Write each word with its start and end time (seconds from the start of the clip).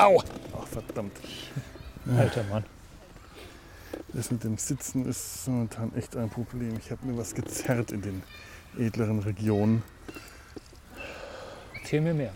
Au! 0.00 0.22
Ach, 0.58 0.66
verdammt. 0.66 1.12
Alter 2.18 2.44
Mann. 2.44 2.64
Das 4.12 4.30
mit 4.30 4.42
dem 4.44 4.56
Sitzen 4.56 5.06
ist 5.06 5.46
momentan 5.46 5.94
echt 5.94 6.16
ein 6.16 6.30
Problem. 6.30 6.76
Ich 6.78 6.90
habe 6.90 7.06
mir 7.06 7.16
was 7.16 7.34
gezerrt 7.34 7.92
in 7.92 8.02
den 8.02 8.22
edleren 8.78 9.18
Regionen. 9.20 9.82
Erzähl 11.80 12.00
mir 12.00 12.14
mehr. 12.14 12.32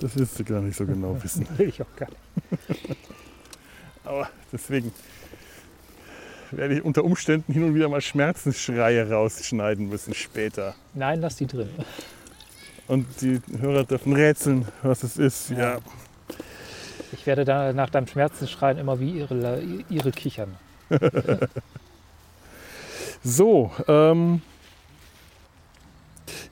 Das 0.00 0.16
willst 0.16 0.38
du 0.38 0.44
gar 0.44 0.60
nicht 0.60 0.76
so 0.76 0.86
genau 0.86 1.16
wissen. 1.22 1.46
Will 1.58 1.68
ich 1.68 1.82
auch 1.82 1.96
gar 1.96 2.08
nicht. 2.08 2.78
Aber 4.04 4.28
deswegen 4.52 4.92
werde 6.50 6.76
ich 6.76 6.84
unter 6.84 7.04
Umständen 7.04 7.52
hin 7.52 7.64
und 7.64 7.74
wieder 7.74 7.88
mal 7.88 8.00
Schmerzensschreie 8.00 9.10
rausschneiden 9.10 9.88
müssen 9.88 10.14
später. 10.14 10.74
Nein, 10.94 11.20
lass 11.20 11.36
die 11.36 11.46
drin. 11.46 11.70
Und 12.86 13.06
die 13.22 13.40
Hörer 13.58 13.84
dürfen 13.84 14.12
rätseln, 14.12 14.68
was 14.82 15.02
es 15.02 15.16
ist. 15.16 15.50
Ja, 15.50 15.56
Ja. 15.74 15.78
Ich 17.14 17.26
werde 17.26 17.44
da 17.44 17.72
nach 17.72 17.90
deinem 17.90 18.06
Schmerzensschreien 18.06 18.78
immer 18.78 19.00
wie 19.00 19.10
ihre, 19.10 19.62
ihre 19.88 20.10
kichern. 20.12 20.54
So, 23.26 23.70
ähm, 23.88 24.42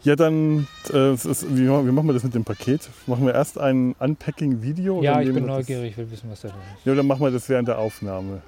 ja 0.03 0.17
dann, 0.17 0.67
äh, 0.91 1.12
ist, 1.12 1.55
wie, 1.55 1.69
wie 1.69 1.92
machen 1.92 2.06
wir 2.06 2.14
das 2.14 2.25
mit 2.25 2.34
dem 2.34 2.45
Paket? 2.45 2.89
Machen 3.06 3.27
wir 3.27 3.34
erst 3.34 3.59
ein 3.59 3.95
Unpacking-Video? 3.98 5.03
Ja, 5.03 5.20
ich 5.20 5.34
bin 5.34 5.45
neugierig, 5.45 5.91
ich 5.91 5.97
will 5.98 6.11
wissen, 6.11 6.31
was 6.31 6.41
da 6.41 6.48
drin 6.48 6.59
ist. 6.78 6.87
Ja, 6.87 6.94
dann 6.94 7.06
machen 7.06 7.20
wir 7.20 7.31
das 7.31 7.47
während 7.50 7.69
der 7.69 7.78
Aufnahme. 7.78 8.41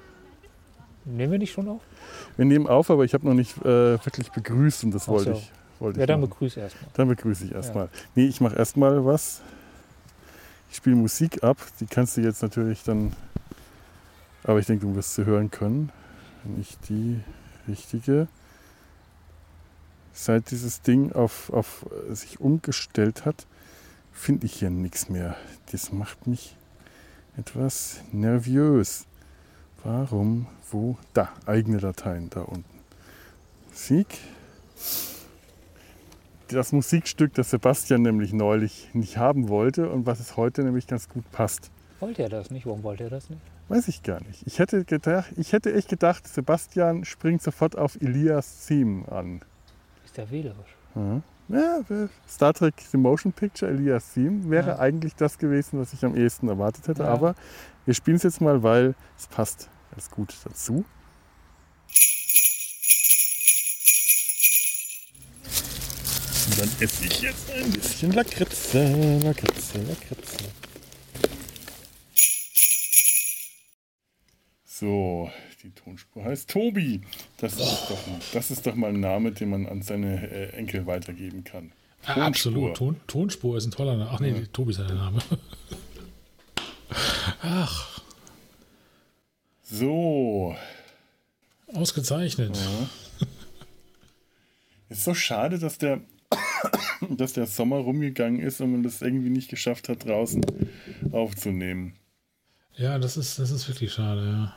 Nehmen 1.05 1.33
wir 1.33 1.39
nicht 1.39 1.53
schon 1.53 1.69
auf? 1.69 1.81
Wir 2.35 2.45
nehmen 2.45 2.65
auf, 2.65 2.89
aber 2.89 3.05
ich 3.05 3.13
habe 3.13 3.27
noch 3.27 3.35
nicht 3.35 3.55
äh, 3.59 4.03
wirklich 4.03 4.31
begrüßt 4.31 4.85
und 4.85 4.95
das 4.95 5.03
Ach 5.03 5.09
wollte 5.09 5.33
so. 5.33 5.37
ich. 5.37 5.51
Wollte 5.79 5.99
Ja, 5.99 6.05
ich 6.05 6.07
dann 6.07 6.21
begrüße 6.21 6.59
erstmal. 6.59 6.89
Dann 6.95 7.07
begrüße 7.09 7.45
ich 7.45 7.51
erstmal. 7.51 7.89
Nee, 8.15 8.25
ich 8.25 8.41
mache 8.41 8.55
erstmal 8.55 9.05
was. 9.05 9.41
Ich 10.75 10.79
spiele 10.79 10.97
Musik 10.97 11.41
ab. 11.41 11.57
Die 11.79 11.85
kannst 11.85 12.17
du 12.17 12.21
jetzt 12.21 12.41
natürlich 12.41 12.83
dann. 12.83 13.13
Aber 14.43 14.59
ich 14.59 14.65
denke, 14.65 14.85
du 14.85 14.93
wirst 14.93 15.15
sie 15.15 15.25
hören 15.25 15.49
können. 15.49 15.89
Wenn 16.43 16.59
ich 16.59 16.77
die 16.89 17.21
richtige. 17.65 18.27
Seit 20.11 20.51
dieses 20.51 20.81
Ding 20.81 21.13
auf, 21.13 21.49
auf 21.49 21.85
sich 22.09 22.41
umgestellt 22.41 23.23
hat, 23.23 23.47
finde 24.11 24.47
ich 24.47 24.55
hier 24.55 24.69
nichts 24.69 25.07
mehr. 25.07 25.37
Das 25.71 25.93
macht 25.93 26.27
mich 26.27 26.57
etwas 27.37 28.01
nervös. 28.11 29.05
Warum? 29.81 30.45
Wo? 30.69 30.97
Da, 31.13 31.29
eigene 31.45 31.77
Dateien 31.77 32.29
da 32.29 32.41
unten. 32.41 32.81
Musik 33.69 34.17
das 36.49 36.71
Musikstück, 36.71 37.33
das 37.33 37.49
Sebastian 37.51 38.01
nämlich 38.01 38.33
neulich 38.33 38.89
nicht 38.93 39.17
haben 39.17 39.49
wollte 39.49 39.89
und 39.89 40.05
was 40.05 40.19
es 40.19 40.37
heute 40.37 40.63
nämlich 40.63 40.87
ganz 40.87 41.09
gut 41.09 41.29
passt. 41.31 41.71
Wollte 41.99 42.23
er 42.23 42.29
das 42.29 42.51
nicht? 42.51 42.65
Warum 42.65 42.83
wollte 42.83 43.03
er 43.05 43.09
das 43.09 43.29
nicht? 43.29 43.41
Weiß 43.67 43.87
ich 43.87 44.03
gar 44.03 44.21
nicht. 44.21 44.43
Ich 44.45 44.59
hätte, 44.59 44.85
gedacht, 44.85 45.31
ich 45.37 45.53
hätte 45.53 45.73
echt 45.73 45.89
gedacht, 45.89 46.27
Sebastian 46.27 47.03
springt 47.05 47.41
sofort 47.41 47.77
auf 47.77 47.99
Elias 47.99 48.65
Theme 48.67 49.11
an. 49.11 49.41
Ist 50.05 50.17
der 50.17 50.29
wählerisch? 50.29 50.75
Ja, 50.95 51.21
Ja, 51.47 51.79
Star 52.27 52.53
Trek 52.53 52.75
The 52.91 52.97
Motion 52.97 53.31
Picture, 53.33 53.71
Elias 53.71 54.13
Theme, 54.13 54.49
wäre 54.49 54.71
Ja. 54.71 54.79
eigentlich 54.79 55.15
das 55.15 55.37
gewesen, 55.37 55.79
was 55.79 55.93
ich 55.93 56.03
am 56.05 56.15
ehesten 56.15 56.47
erwartet 56.47 56.87
hätte. 56.87 57.03
Ja. 57.03 57.09
Aber 57.09 57.35
wir 57.85 57.93
spielen 57.93 58.17
es 58.17 58.23
jetzt 58.23 58.41
mal, 58.41 58.61
weil 58.63 58.93
es 59.17 59.27
passt 59.27 59.69
ganz 59.91 60.09
gut 60.11 60.35
dazu. 60.43 60.85
Und 66.55 66.61
dann 66.61 66.69
esse 66.79 67.05
ich 67.05 67.21
jetzt 67.21 67.51
ein 67.51 67.69
bisschen 67.69 68.13
Lakritze, 68.13 69.19
Lakritze, 69.21 69.77
Lakritze. 69.79 70.37
So, 74.63 75.29
die 75.63 75.71
Tonspur 75.71 76.23
heißt 76.23 76.49
Tobi. 76.49 77.01
Das 77.39 77.53
ist 77.53 77.59
doch, 77.89 77.99
das 78.31 78.51
ist 78.51 78.65
doch 78.65 78.75
mal 78.75 78.91
ein 78.91 79.01
Name, 79.01 79.33
den 79.33 79.49
man 79.49 79.65
an 79.67 79.81
seine 79.81 80.31
äh, 80.31 80.49
Enkel 80.51 80.85
weitergeben 80.85 81.43
kann. 81.43 81.73
Ja, 82.07 82.15
absolut. 82.27 82.77
Ton, 82.77 83.01
Tonspur 83.07 83.57
ist 83.57 83.65
ein 83.65 83.71
toller 83.71 83.97
Name. 83.97 84.11
Ach 84.13 84.21
nee, 84.21 84.45
Tobi 84.53 84.71
ist 84.71 84.77
ja 84.77 84.85
der 84.85 84.95
Name. 84.95 85.19
Ach, 87.41 88.01
So, 89.63 90.55
ausgezeichnet. 91.73 92.57
ist 94.89 95.03
so 95.03 95.13
schade, 95.13 95.59
dass 95.59 95.77
der, 95.77 95.99
dass 97.09 97.33
der 97.33 97.45
Sommer 97.47 97.77
rumgegangen 97.77 98.39
ist 98.39 98.61
und 98.61 98.71
man 98.71 98.83
das 98.83 99.01
irgendwie 99.01 99.29
nicht 99.29 99.49
geschafft 99.49 99.89
hat, 99.89 100.05
draußen 100.05 100.43
aufzunehmen. 101.11 101.93
Ja, 102.75 102.99
das 102.99 103.17
ist, 103.17 103.39
das 103.39 103.51
ist 103.51 103.67
wirklich 103.67 103.93
schade, 103.93 104.25
ja. 104.25 104.55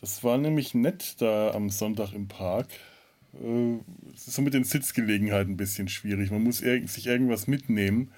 Das 0.00 0.24
war 0.24 0.38
nämlich 0.38 0.74
nett 0.74 1.16
da 1.20 1.50
am 1.50 1.68
Sonntag 1.68 2.12
im 2.12 2.28
Park. 2.28 2.68
Äh, 3.34 3.78
Es 4.14 4.28
ist 4.28 4.34
so 4.34 4.42
mit 4.42 4.54
den 4.54 4.64
Sitzgelegenheiten 4.64 5.52
ein 5.54 5.56
bisschen 5.56 5.88
schwierig. 5.88 6.30
Man 6.30 6.42
muss 6.42 6.58
sich 6.58 7.06
irgendwas 7.06 7.46
mitnehmen. 7.46 8.10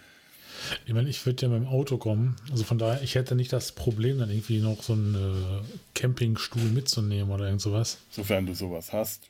Ich 0.86 0.92
meine, 0.92 1.08
ich 1.08 1.24
würde 1.26 1.42
ja 1.42 1.48
mit 1.48 1.62
dem 1.62 1.66
Auto 1.66 1.96
kommen. 1.98 2.36
Also 2.50 2.62
von 2.62 2.78
daher, 2.78 3.02
ich 3.02 3.16
hätte 3.16 3.34
nicht 3.34 3.52
das 3.52 3.72
Problem, 3.72 4.18
dann 4.18 4.30
irgendwie 4.30 4.60
noch 4.60 4.82
so 4.82 4.92
einen 4.92 5.14
äh, 5.14 5.64
Campingstuhl 5.94 6.62
mitzunehmen 6.70 7.32
oder 7.32 7.46
irgend 7.46 7.62
sowas. 7.62 7.98
Sofern 8.10 8.46
du 8.46 8.54
sowas 8.54 8.92
hast. 8.92 9.28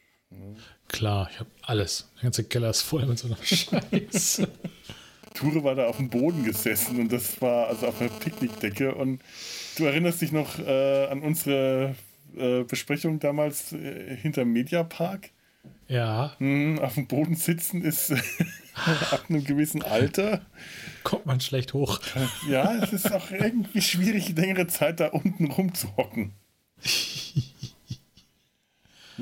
Klar, 0.88 1.28
ich 1.32 1.41
habe 1.41 1.50
alles. 1.62 2.10
Der 2.16 2.25
ganze 2.25 2.44
Keller 2.44 2.70
ist 2.70 2.82
voll 2.82 3.06
mit 3.06 3.19
so 3.19 3.26
einer 3.28 3.37
Scheiße. 3.43 4.48
Ture 5.34 5.65
war 5.65 5.75
da 5.75 5.87
auf 5.87 5.97
dem 5.97 6.10
Boden 6.10 6.44
gesessen 6.44 7.00
und 7.00 7.10
das 7.10 7.41
war 7.41 7.69
also 7.69 7.87
auf 7.87 8.00
einer 8.00 8.10
Picknickdecke. 8.10 8.94
Und 8.94 9.22
du 9.78 9.84
erinnerst 9.87 10.20
dich 10.20 10.32
noch 10.32 10.59
äh, 10.59 11.06
an 11.06 11.22
unsere 11.22 11.94
äh, 12.37 12.65
Besprechung 12.65 13.19
damals 13.20 13.72
äh, 13.72 14.15
hinterm 14.16 14.53
Mediapark? 14.53 15.31
ja, 15.88 16.34
Hm, 16.38 16.78
auf 16.81 16.94
dem 16.94 17.06
Boden 17.06 17.34
sitzen 17.37 17.82
ist 17.82 18.12
ab 19.10 19.25
einem 19.28 19.44
gewissen 19.44 19.82
Alter. 19.82 20.41
kommt 21.04 21.25
man 21.26 21.41
schlecht 21.41 21.72
hoch. 21.72 22.00
Ja, 22.49 22.82
es 22.82 22.93
ist 22.93 23.12
auch 23.12 23.31
irgendwie 23.31 23.81
schwierig, 23.82 24.34
längere 24.37 24.66
Zeit 24.66 25.00
da 25.00 25.09
unten 25.09 25.50
rumzuhocken. 25.50 26.32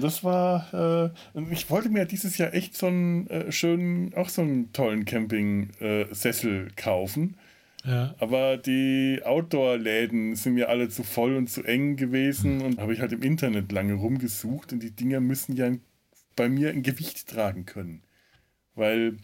Das 0.01 0.25
war, 0.25 1.13
äh, 1.35 1.53
ich 1.53 1.71
wollte 1.71 1.89
mir 1.89 2.05
dieses 2.05 2.39
Jahr 2.39 2.55
echt 2.55 2.77
so 2.77 2.87
einen 2.87 3.29
äh, 3.29 3.53
schönen, 3.53 4.15
auch 4.15 4.29
so 4.29 4.43
einen 4.43 4.73
tollen 4.73 5.05
Camping-Sessel 5.05 6.69
kaufen. 6.77 7.37
Ja, 7.85 8.15
Aber 8.19 8.59
die 8.59 9.21
Outdoor-Läden 9.25 10.37
sind 10.37 10.55
mir 10.55 10.69
alle 10.69 10.91
zu 10.91 11.03
voll 11.03 11.37
und 11.37 11.49
zu 11.49 11.65
eng 11.65 11.97
gewesen 11.97 12.61
und 12.61 12.79
habe 12.79 12.93
ich 12.93 13.01
halt 13.01 13.13
im 13.13 13.23
Internet 13.23 13.73
lange 13.73 13.95
rumgesucht 13.95 14.73
und 14.73 14.83
die 14.83 14.91
Dinger 14.91 15.21
müssen 15.21 15.57
ja 15.57 15.71
bei 16.37 16.49
mir 16.49 16.71
ein 16.71 16.83
Gewicht 16.83 17.27
tragen 17.29 17.65
können. 17.65 18.03
Weil 18.75 19.17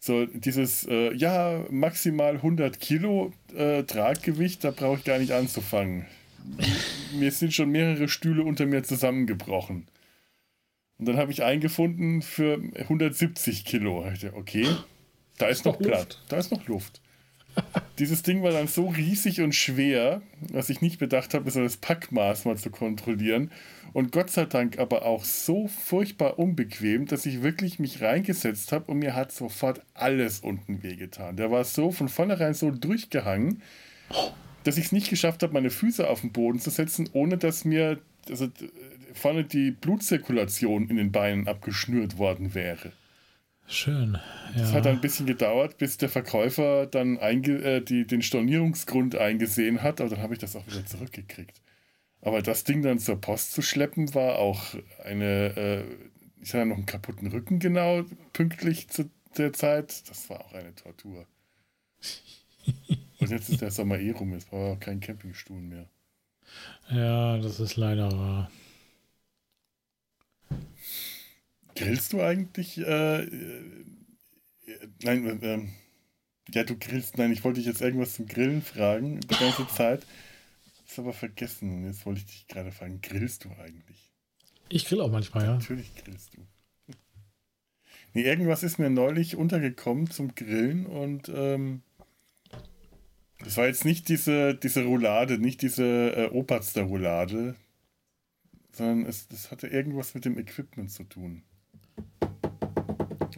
so 0.00 0.26
dieses, 0.26 0.86
äh, 0.86 1.14
ja, 1.14 1.64
maximal 1.70 2.34
100 2.34 2.78
Kilo 2.78 3.32
äh, 3.54 3.82
Traggewicht, 3.84 4.62
da 4.62 4.70
brauche 4.70 4.98
ich 4.98 5.04
gar 5.04 5.18
nicht 5.18 5.32
anzufangen. 5.32 6.06
mir 7.14 7.30
sind 7.30 7.54
schon 7.54 7.70
mehrere 7.70 8.08
Stühle 8.08 8.44
unter 8.44 8.66
mir 8.66 8.82
zusammengebrochen. 8.82 9.86
Und 10.98 11.06
dann 11.06 11.16
habe 11.16 11.32
ich 11.32 11.42
einen 11.42 11.60
gefunden 11.60 12.22
für 12.22 12.60
170 12.78 13.64
Kilo. 13.64 14.06
Okay, 14.34 14.66
da 15.38 15.46
ist 15.46 15.64
noch. 15.64 15.78
Platz, 15.78 16.18
da 16.28 16.38
ist 16.38 16.50
noch 16.50 16.66
Luft. 16.66 17.00
Dieses 17.98 18.22
Ding 18.22 18.42
war 18.42 18.52
dann 18.52 18.68
so 18.68 18.88
riesig 18.88 19.40
und 19.40 19.54
schwer, 19.54 20.20
dass 20.52 20.68
ich 20.68 20.82
nicht 20.82 20.98
bedacht 20.98 21.32
habe, 21.32 21.50
so 21.50 21.62
das 21.62 21.78
Packmaß 21.78 22.44
mal 22.44 22.58
zu 22.58 22.70
kontrollieren. 22.70 23.50
Und 23.94 24.12
Gott 24.12 24.28
sei 24.30 24.44
Dank 24.44 24.78
aber 24.78 25.06
auch 25.06 25.24
so 25.24 25.66
furchtbar 25.66 26.38
unbequem, 26.38 27.06
dass 27.06 27.24
ich 27.24 27.42
wirklich 27.42 27.78
mich 27.78 28.02
reingesetzt 28.02 28.72
habe 28.72 28.92
und 28.92 28.98
mir 28.98 29.14
hat 29.14 29.32
sofort 29.32 29.80
alles 29.94 30.40
unten 30.40 30.82
wehgetan. 30.82 31.36
Der 31.36 31.50
war 31.50 31.64
so 31.64 31.90
von 31.92 32.10
vornherein 32.10 32.52
so 32.52 32.70
durchgehangen, 32.70 33.62
dass 34.66 34.76
ich 34.78 34.86
es 34.86 34.92
nicht 34.92 35.10
geschafft 35.10 35.42
habe, 35.42 35.52
meine 35.52 35.70
Füße 35.70 36.08
auf 36.08 36.20
den 36.22 36.32
Boden 36.32 36.58
zu 36.60 36.70
setzen, 36.70 37.08
ohne 37.12 37.38
dass 37.38 37.64
mir 37.64 38.00
also, 38.28 38.48
vorne 39.14 39.44
die 39.44 39.70
Blutzirkulation 39.70 40.88
in 40.88 40.96
den 40.96 41.12
Beinen 41.12 41.46
abgeschnürt 41.48 42.18
worden 42.18 42.54
wäre. 42.54 42.92
schön. 43.68 44.18
Es 44.54 44.70
Ja. 44.70 44.72
hat 44.72 44.86
ein 44.86 45.00
bisschen 45.00 45.26
gedauert, 45.26 45.78
bis 45.78 45.98
der 45.98 46.08
Verkäufer 46.08 46.86
dann 46.86 47.18
einge 47.18 47.52
äh, 47.62 47.80
die, 47.80 48.06
den 48.06 48.22
Stornierungsgrund 48.22 49.16
eingesehen 49.16 49.82
hat, 49.82 50.00
aber 50.00 50.10
dann 50.10 50.22
habe 50.22 50.34
ich 50.34 50.40
das 50.40 50.54
auch 50.56 50.66
wieder 50.66 50.84
zurückgekriegt. 50.86 51.60
Aber 52.22 52.42
das 52.42 52.64
Ding 52.64 52.82
dann 52.82 52.98
zur 52.98 53.20
Post 53.20 53.52
zu 53.52 53.62
schleppen, 53.62 54.14
war 54.14 54.38
auch 54.38 54.74
eine, 55.04 55.56
äh, 55.56 55.84
ich 56.42 56.54
hatte 56.54 56.66
noch 56.66 56.76
einen 56.76 56.86
kaputten 56.86 57.28
Rücken 57.28 57.58
genau, 57.58 58.04
pünktlich 58.32 58.88
zu 58.88 59.10
der 59.36 59.52
Zeit. 59.52 60.08
Das 60.08 60.28
war 60.30 60.40
auch 60.40 60.52
eine 60.52 60.74
Tortur. 60.74 61.26
Und 63.18 63.30
jetzt 63.30 63.48
ist 63.48 63.60
der 63.62 63.70
Sommer 63.70 63.98
eh 63.98 64.10
rum, 64.10 64.32
jetzt 64.32 64.48
brauchen 64.50 64.64
wir 64.66 64.72
auch 64.74 64.80
keinen 64.80 65.00
Campingstuhl 65.00 65.60
mehr. 65.60 65.88
ja, 66.90 67.38
das 67.38 67.60
ist 67.60 67.76
leider 67.76 68.10
wahr. 68.12 68.50
Grillst 71.74 72.12
du 72.12 72.22
eigentlich? 72.22 72.78
Äh, 72.78 73.22
äh, 73.24 73.62
nein, 75.02 75.26
äh, 75.42 75.54
ähm, 75.54 75.72
Ja, 76.52 76.64
du 76.64 76.76
grillst. 76.78 77.18
Nein, 77.18 77.32
ich 77.32 77.44
wollte 77.44 77.58
dich 77.60 77.66
jetzt 77.66 77.82
irgendwas 77.82 78.14
zum 78.14 78.26
Grillen 78.26 78.62
fragen, 78.62 79.20
die 79.20 79.28
ganze 79.36 79.66
Zeit. 79.74 80.06
Ist 80.86 80.98
aber 80.98 81.12
vergessen. 81.12 81.70
Und 81.72 81.86
jetzt 81.86 82.06
wollte 82.06 82.20
ich 82.20 82.26
dich 82.26 82.46
gerade 82.48 82.70
fragen, 82.72 83.00
grillst 83.02 83.44
du 83.44 83.50
eigentlich? 83.50 84.12
Ich 84.68 84.86
grill 84.86 85.00
auch 85.00 85.10
manchmal, 85.10 85.44
ja. 85.44 85.54
Natürlich 85.54 85.94
grillst 85.96 86.34
du. 86.34 86.46
Nee, 88.14 88.22
irgendwas 88.22 88.62
ist 88.62 88.78
mir 88.78 88.88
neulich 88.88 89.36
untergekommen 89.36 90.10
zum 90.10 90.34
Grillen 90.34 90.86
und 90.86 91.28
ähm, 91.28 91.82
das 93.38 93.56
war 93.56 93.66
jetzt 93.66 93.84
nicht 93.84 94.08
diese, 94.08 94.54
diese 94.54 94.84
Roulade, 94.84 95.38
nicht 95.38 95.62
diese 95.62 95.84
äh, 95.84 96.30
Opatster 96.32 96.82
Roulade, 96.82 97.56
sondern 98.72 99.06
es, 99.06 99.28
das 99.28 99.50
hatte 99.50 99.66
irgendwas 99.66 100.14
mit 100.14 100.24
dem 100.24 100.38
Equipment 100.38 100.90
zu 100.90 101.04
tun. 101.04 101.42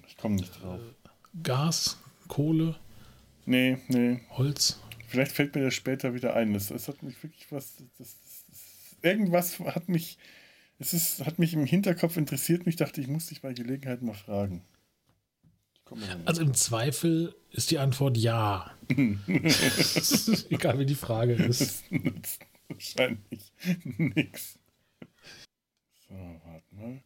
Ich 0.07 0.17
komme 0.17 0.37
nicht 0.37 0.63
drauf. 0.63 0.81
Gas, 1.43 1.99
Kohle, 2.27 2.77
Nee, 3.49 3.79
nee. 3.89 4.21
Holz. 4.33 4.79
Vielleicht 5.07 5.33
fällt 5.33 5.55
mir 5.55 5.63
das 5.63 5.73
später 5.73 6.13
wieder 6.13 6.37
ein. 6.37 6.53
Das, 6.53 6.67
das 6.67 6.87
hat 6.87 7.03
mich 7.03 7.23
wirklich 7.23 7.51
was. 7.51 7.77
Das, 7.77 7.87
das, 7.97 8.45
das, 8.47 8.97
irgendwas 9.01 9.59
hat 9.61 9.89
mich. 9.89 10.19
Es 10.79 10.93
ist, 10.93 11.25
hat 11.25 11.39
mich 11.39 11.55
im 11.55 11.65
Hinterkopf 11.65 12.19
interessiert. 12.19 12.67
Mich 12.67 12.77
dachte, 12.77 13.01
ich 13.01 13.09
muss 13.09 13.29
dich 13.29 13.41
bei 13.41 13.55
Gelegenheit 13.55 14.03
mal 14.03 14.13
fragen. 14.13 14.63
Also 16.25 16.43
im 16.43 16.55
Zweifel 16.55 17.35
ist 17.51 17.71
die 17.71 17.79
Antwort 17.79 18.17
ja. 18.17 18.71
Egal 18.89 20.79
wie 20.79 20.87
die 20.87 20.95
Frage 20.95 21.35
ist. 21.35 21.85
Das 21.91 22.39
wahrscheinlich 22.69 23.53
nichts. 23.85 24.59
So, 26.09 26.15
warte 26.15 26.75
mal. 26.75 27.03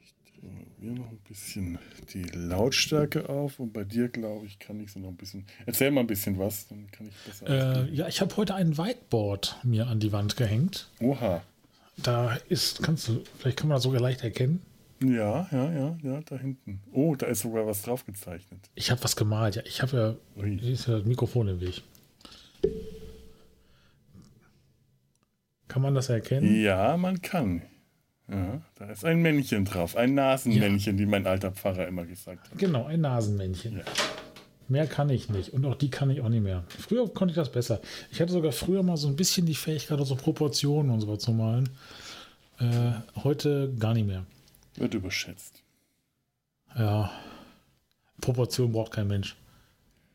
Ich 0.00 0.14
drehe 0.40 0.66
mir 0.78 1.00
noch 1.00 1.10
ein 1.10 1.18
bisschen 1.28 1.78
die 2.12 2.22
Lautstärke 2.22 3.28
auf 3.28 3.60
und 3.60 3.72
bei 3.72 3.84
dir, 3.84 4.08
glaube 4.08 4.46
ich, 4.46 4.58
kann 4.58 4.80
ich 4.80 4.92
so 4.92 5.00
noch 5.00 5.08
ein 5.08 5.16
bisschen. 5.16 5.46
Erzähl 5.66 5.90
mal 5.90 6.00
ein 6.00 6.06
bisschen 6.06 6.38
was, 6.38 6.68
dann 6.68 6.90
kann 6.90 7.08
ich 7.08 7.14
besser. 7.24 7.86
Äh, 7.86 7.94
ja, 7.94 8.08
ich 8.08 8.20
habe 8.20 8.36
heute 8.36 8.54
ein 8.54 8.78
Whiteboard 8.78 9.58
mir 9.62 9.86
an 9.86 10.00
die 10.00 10.12
Wand 10.12 10.36
gehängt. 10.36 10.88
Oha. 11.00 11.42
Da 11.96 12.34
ist, 12.48 12.82
kannst 12.82 13.08
du, 13.08 13.22
vielleicht 13.38 13.58
kann 13.58 13.68
man 13.68 13.76
das 13.76 13.82
sogar 13.82 14.00
leicht 14.00 14.22
erkennen. 14.22 14.62
Ja, 15.02 15.48
ja, 15.50 15.72
ja, 15.72 15.98
ja, 16.02 16.20
da 16.26 16.36
hinten. 16.36 16.80
Oh, 16.92 17.14
da 17.14 17.26
ist 17.26 17.40
sogar 17.40 17.66
was 17.66 17.82
drauf 17.82 18.04
gezeichnet. 18.04 18.68
Ich 18.74 18.90
habe 18.90 19.02
was 19.02 19.16
gemalt, 19.16 19.56
ja. 19.56 19.62
Ich 19.64 19.80
habe 19.80 19.96
ja, 20.36 20.42
Ui. 20.42 20.58
hier 20.58 20.72
ist 20.72 20.86
ja 20.86 20.98
das 20.98 21.06
Mikrofon 21.06 21.48
im 21.48 21.60
Weg. 21.60 21.82
Kann 25.68 25.82
man 25.82 25.94
das 25.94 26.10
erkennen? 26.10 26.60
Ja, 26.60 26.96
man 26.96 27.22
kann. 27.22 27.62
Ja, 28.28 28.60
da 28.76 28.90
ist 28.90 29.04
ein 29.04 29.22
Männchen 29.22 29.64
drauf, 29.64 29.96
ein 29.96 30.14
Nasenmännchen, 30.14 30.98
wie 30.98 31.06
mein 31.06 31.26
alter 31.26 31.50
Pfarrer 31.50 31.88
immer 31.88 32.04
gesagt 32.04 32.50
hat. 32.50 32.58
Genau, 32.58 32.84
ein 32.84 33.00
Nasenmännchen. 33.00 33.78
Ja. 33.78 33.84
Mehr 34.68 34.86
kann 34.86 35.10
ich 35.10 35.28
nicht. 35.30 35.52
Und 35.52 35.64
auch 35.66 35.74
die 35.74 35.90
kann 35.90 36.10
ich 36.10 36.20
auch 36.20 36.28
nicht 36.28 36.44
mehr. 36.44 36.62
Früher 36.68 37.12
konnte 37.12 37.32
ich 37.32 37.36
das 37.36 37.50
besser. 37.50 37.80
Ich 38.12 38.20
hatte 38.20 38.32
sogar 38.32 38.52
früher 38.52 38.84
mal 38.84 38.96
so 38.96 39.08
ein 39.08 39.16
bisschen 39.16 39.46
die 39.46 39.54
Fähigkeit, 39.54 39.98
so 40.06 40.14
Proportionen 40.14 40.90
und 40.90 41.00
so 41.00 41.08
was 41.08 41.18
zu 41.18 41.32
malen. 41.32 41.70
Äh, 42.60 42.92
heute 43.24 43.72
gar 43.78 43.94
nicht 43.94 44.06
mehr. 44.06 44.24
Wird 44.80 44.94
überschätzt. 44.94 45.62
Ja. 46.76 47.10
Proportion 48.20 48.72
braucht 48.72 48.92
kein 48.92 49.08
Mensch. 49.08 49.36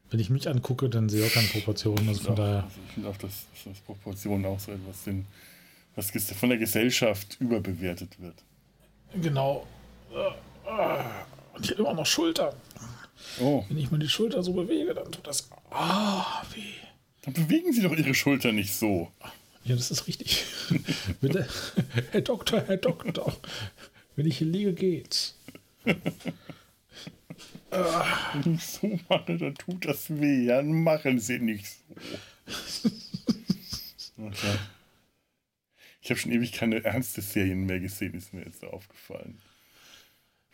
Wenn 0.10 0.20
ich 0.20 0.30
mich 0.30 0.50
angucke, 0.50 0.90
dann 0.90 1.08
sehe 1.08 1.24
ich 1.24 1.32
auch 1.32 1.34
keine 1.34 1.48
Proportionen. 1.48 2.08
Also 2.08 2.24
von 2.24 2.36
daher. 2.36 2.64
also 2.64 2.80
ich 2.88 2.94
finde 2.94 3.10
auch, 3.10 3.18
dass, 3.18 3.46
dass 3.64 3.80
Proportionen 3.80 4.46
auch 4.46 4.60
so 4.60 4.72
etwas 4.72 5.04
sind, 5.04 5.26
was 5.96 6.12
von 6.12 6.50
der 6.50 6.58
Gesellschaft 6.58 7.38
überbewertet 7.40 8.20
wird. 8.20 8.36
Genau. 9.22 9.68
Und 11.54 11.66
ich 11.66 11.72
habe 11.72 11.82
immer 11.82 11.94
noch 11.94 12.06
Schultern. 12.06 12.56
Oh, 13.40 13.64
Wenn 13.70 13.78
ich 13.78 13.92
mal 13.92 14.00
die 14.00 14.10
Schulter 14.10 14.44
so 14.44 14.54
bewege, 14.54 14.94
dann 14.94 15.12
tut 15.12 15.26
das 15.26 15.50
ah, 15.70 16.44
weh. 16.54 16.74
dann 17.22 17.34
bewegen 17.34 17.72
Sie 17.72 17.82
doch 17.82 17.96
Ihre 17.96 18.14
Schulter 18.14 18.52
nicht 18.52 18.74
so. 18.74 19.12
Ja, 19.64 19.76
das 19.76 19.90
ist 19.92 20.08
richtig. 20.08 20.44
Bitte, 21.22 21.48
Herr 22.12 22.22
Doktor, 22.22 22.64
Herr 22.66 22.78
Doktor, 22.78 23.36
wenn 24.16 24.26
ich 24.26 24.38
hier 24.40 24.48
liege, 24.48 24.74
geht's. 24.74 25.38
Wenn 25.84 26.02
ich 28.56 28.66
so 28.66 29.00
mache, 29.10 29.38
dann 29.38 29.56
tut 29.56 29.86
das 29.86 30.10
weh. 30.10 30.48
Dann 30.48 30.84
machen 30.84 31.20
Sie 31.20 31.40
nicht 31.40 31.68
so. 31.68 32.90
Okay. 34.18 34.56
Ich 36.02 36.10
habe 36.10 36.20
schon 36.20 36.32
ewig 36.32 36.54
keine 36.54 36.84
ernste 36.86 37.22
Serien 37.22 37.66
mehr 37.66 37.80
gesehen, 37.80 38.14
ist 38.14 38.34
mir 38.34 38.44
jetzt 38.46 38.62
so 38.62 38.68
aufgefallen. 38.68 39.40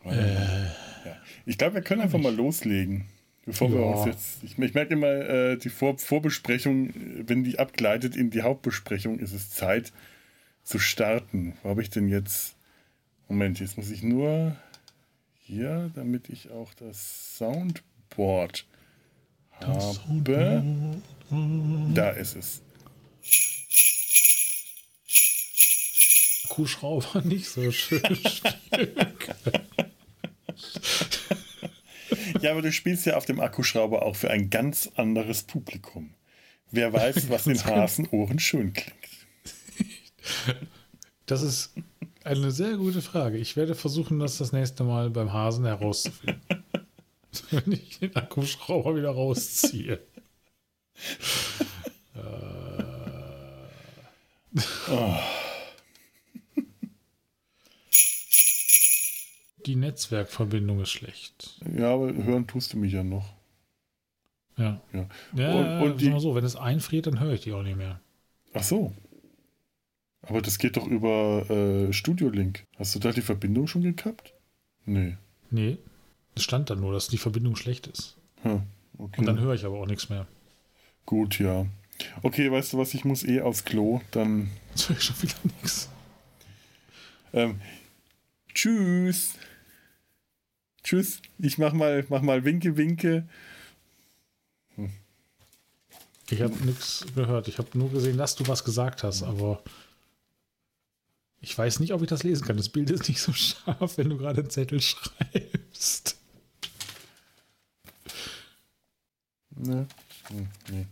Weil, 0.04 0.74
ja. 1.06 1.16
Ich 1.46 1.58
glaube, 1.58 1.76
wir 1.76 1.82
können 1.84 2.02
einfach 2.02 2.20
mal 2.20 2.34
loslegen. 2.34 3.06
Bevor 3.46 3.72
wir 3.72 3.80
Ja. 3.82 3.86
uns 3.88 4.06
jetzt. 4.06 4.44
Ich, 4.44 4.58
ich 4.58 4.74
merke 4.74 4.94
immer, 4.94 5.08
äh, 5.08 5.58
die 5.58 5.70
Vor 5.70 5.98
Vorbesprechung, 5.98 6.90
äh, 6.90 7.28
wenn 7.28 7.44
die 7.44 7.60
abgleitet 7.60 8.16
in 8.16 8.30
die 8.30 8.42
Hauptbesprechung, 8.44 9.20
ist 9.20 9.34
es 9.34 9.50
Zeit 9.50 9.92
zu 10.64 10.80
starten. 10.80 11.54
Wo 11.62 11.70
habe 11.70 11.82
ich 11.82 11.90
denn 11.90 12.08
jetzt. 12.08 12.56
Moment, 13.28 13.60
jetzt 13.60 13.78
muss 13.78 13.90
ich 13.90 14.04
nur 14.04 14.56
hier, 15.40 15.92
damit 15.96 16.30
ich 16.30 16.52
auch 16.52 16.74
das 16.74 17.38
Soundboard 17.38 18.66
habe. 19.60 21.02
Da 21.94 22.10
ist 22.12 22.36
es. 22.36 22.62
Akkuschrauber 26.52 27.22
nicht 27.26 27.48
so 27.48 27.72
schön. 27.72 28.02
Ja, 32.42 32.52
aber 32.52 32.62
du 32.62 32.72
spielst 32.72 33.06
ja 33.06 33.16
auf 33.16 33.26
dem 33.26 33.40
Akkuschrauber 33.40 34.04
auch 34.04 34.16
für 34.16 34.30
ein 34.30 34.50
ganz 34.50 34.90
anderes 34.96 35.44
Publikum. 35.44 36.14
Wer 36.72 36.92
weiß, 36.92 37.30
was 37.30 37.48
in 37.48 37.64
Hasenohren 37.66 38.40
schön 38.40 38.74
klingt. 38.74 38.98
Das 41.26 41.42
ist 41.42 41.74
eine 42.24 42.52
sehr 42.52 42.78
gute 42.78 43.02
Frage. 43.02 43.38
Ich 43.38 43.56
werde 43.56 43.76
versuchen, 43.76 44.20
das 44.20 44.38
das 44.38 44.52
nächste 44.52 44.84
Mal 44.84 45.10
beim 45.10 45.34
Hasen 45.34 45.66
herauszufinden. 45.66 46.42
Wenn 47.52 47.72
ich 47.72 48.00
den 48.00 48.16
Akkuschrauber 48.16 48.96
wieder 48.96 49.10
rausziehe. 49.12 50.00
Oh, 54.90 55.16
Die 59.66 59.76
Netzwerkverbindung 59.76 60.82
ist 60.82 60.90
schlecht. 60.90 61.60
ja, 61.78 61.94
aber 61.94 62.12
hören 62.14 62.48
tust 62.48 62.74
du 62.74 62.78
mich 62.78 62.94
ja 62.94 63.04
noch. 63.04 63.34
Ja. 64.58 64.82
Ja. 64.92 65.08
Ja, 65.36 65.54
Und- 65.80 65.92
und 65.92 66.02
die- 66.02 66.20
so, 66.20 66.36
wenn 66.36 66.44
es 66.44 66.56
einfriert, 66.56 67.08
dann 67.08 67.20
höre 67.20 67.34
ich 67.34 67.42
die 67.42 67.54
auch 67.54 67.64
nicht 67.64 67.78
mehr. 67.78 68.02
Ach 68.54 68.64
so. 68.64 68.94
Aber 70.24 70.42
das 70.42 70.60
geht 70.60 70.78
doch 70.78 70.88
über 70.88 71.50
äh, 71.50 71.94
Studio 71.94 72.30
Link. 72.30 72.66
Hast 72.78 72.94
du 72.96 73.00
da 73.00 73.12
die 73.12 73.22
Verbindung 73.22 73.68
schon 73.68 73.82
gekappt? 73.82 74.34
Nee. 74.86 75.18
Nee, 75.50 75.78
es 76.36 76.44
stand 76.44 76.70
dann 76.70 76.80
nur, 76.80 76.94
dass 76.94 77.08
die 77.08 77.18
Verbindung 77.18 77.56
schlecht 77.56 77.88
ist. 77.88 78.18
Hm, 78.44 78.64
okay. 78.98 79.20
Und 79.20 79.26
dann 79.26 79.40
höre 79.40 79.54
ich 79.54 79.66
aber 79.66 79.80
auch 79.80 79.88
nichts 79.88 80.10
mehr. 80.10 80.28
Gut, 81.06 81.40
ja. 81.40 81.66
Okay, 82.24 82.52
weißt 82.52 82.74
du 82.74 82.78
was, 82.78 82.94
ich 82.94 83.04
muss 83.04 83.24
eh 83.24 83.42
aufs 83.42 83.66
Klo. 83.66 84.02
Dann 84.12 84.50
Jetzt 84.70 84.90
höre 84.90 84.98
ich 84.98 85.04
schon 85.04 85.22
wieder 85.22 85.36
nichts. 85.44 85.90
ähm, 87.34 87.60
tschüss. 88.54 89.34
Tschüss. 90.84 91.22
Ich 91.38 91.58
mach 91.58 91.74
mal, 91.74 92.06
mach 92.10 92.22
mal 92.22 92.44
Winke, 92.44 92.78
Winke. 92.78 93.28
Ich 96.30 96.42
habe 96.42 96.56
nichts 96.66 97.06
gehört. 97.14 97.50
Ich 97.50 97.58
habe 97.58 97.78
nur 97.78 97.92
gesehen, 97.92 98.18
dass 98.18 98.36
du 98.36 98.48
was 98.48 98.64
gesagt 98.64 99.04
hast, 99.04 99.22
aber 99.22 99.62
ich 101.42 101.58
weiß 101.58 101.80
nicht, 101.80 101.94
ob 101.94 102.02
ich 102.02 102.08
das 102.08 102.24
lesen 102.24 102.46
kann. 102.46 102.58
Das 102.58 102.70
Bild 102.70 102.90
ist 102.92 103.10
nicht 103.10 103.20
so 103.20 103.34
scharf, 103.34 103.98
wenn 103.98 104.10
du 104.10 104.18
gerade 104.18 104.42
einen 104.42 104.50
Zettel 104.50 104.80
schreibst. 104.80 106.18
Ne? 109.56 109.88
Hm, 110.28 110.48
nee. 110.70 110.86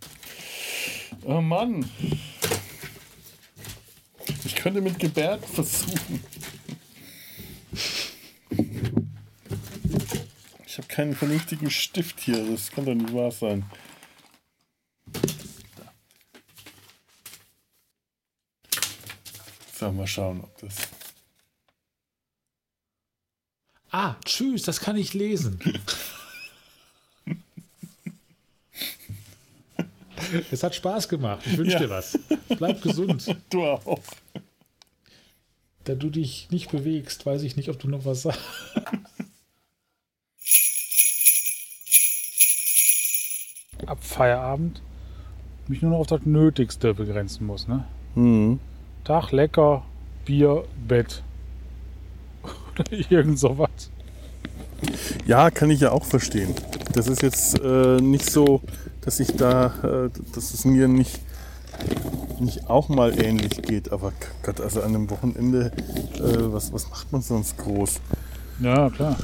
Oh 1.24 1.42
Mann. 1.42 1.90
Ich 4.44 4.56
könnte 4.56 4.82
mit 4.82 5.00
Gebärden 5.00 5.48
versuchen. 5.48 6.24
Ich 10.66 10.78
habe 10.78 10.88
keinen 10.88 11.16
vernünftigen 11.16 11.70
Stift 11.70 12.20
hier. 12.20 12.44
Das 12.52 12.72
kann 12.72 12.86
doch 12.86 12.96
nicht 12.96 13.14
wahr 13.14 13.32
sein. 13.32 13.66
So, 19.80 19.92
mal 19.94 20.08
schauen, 20.08 20.42
ob 20.44 20.58
das. 20.60 20.76
Ah, 23.92 24.16
tschüss, 24.26 24.64
das 24.64 24.82
kann 24.82 24.98
ich 24.98 25.14
lesen. 25.14 25.58
es 30.52 30.64
hat 30.64 30.76
Spaß 30.76 31.08
gemacht. 31.08 31.46
Ich 31.48 31.58
wünsche 31.58 31.74
Ja. 31.76 31.80
dir 31.80 31.90
was. 31.90 32.20
Bleib 32.50 32.82
gesund. 32.82 33.26
Du 33.50 33.66
auch. 33.66 34.04
Da 35.86 35.96
du 35.96 36.10
dich 36.10 36.50
nicht 36.52 36.70
bewegst, 36.72 37.26
weiß 37.26 37.42
ich 37.44 37.56
nicht, 37.56 37.70
ob 37.70 37.80
du 37.80 37.88
noch 37.88 38.04
was 38.04 38.24
sagst. 38.24 38.42
Feierabend 44.02 44.82
mich 45.68 45.82
nur 45.82 45.92
noch 45.92 46.00
auf 46.00 46.08
das 46.08 46.26
Nötigste 46.26 46.94
begrenzen 46.94 47.46
muss. 47.46 47.68
Ne? 47.68 47.86
Mhm. 48.16 48.60
Tag, 49.10 49.32
lecker, 49.32 49.82
Bier, 50.24 50.66
Bett. 50.88 51.24
Oder 52.44 52.86
irgend 53.10 53.40
sowas. 53.40 53.90
Ja, 55.26 55.50
kann 55.50 55.72
ich 55.72 55.80
ja 55.80 55.94
auch 55.94 56.06
verstehen. 56.06 56.54
Das 56.94 57.08
ist 57.08 57.24
jetzt 57.24 57.60
äh, 57.60 58.00
nicht 58.00 58.30
so, 58.30 58.62
dass 59.02 59.20
ich 59.20 59.36
da, 59.36 59.74
äh, 59.82 60.10
dass 60.36 60.54
es 60.54 60.64
mir 60.64 60.88
nicht, 60.88 61.22
nicht 62.40 62.70
auch 62.70 62.88
mal 62.88 63.20
ähnlich 63.20 63.60
geht. 63.64 63.92
Aber 63.92 64.14
Gott, 64.44 64.62
also 64.62 64.82
an 64.82 64.94
einem 64.94 65.10
Wochenende, 65.10 65.72
äh, 66.18 66.54
was, 66.54 66.72
was 66.72 66.88
macht 66.92 67.12
man 67.12 67.24
sonst 67.24 67.58
groß? 67.58 68.02
Ja, 68.60 68.92
klar. 68.92 69.18